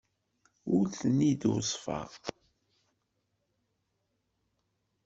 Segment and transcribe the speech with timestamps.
[0.75, 2.09] Ur ten-id-weṣṣfeɣ.